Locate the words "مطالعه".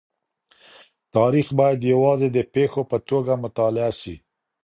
3.43-3.91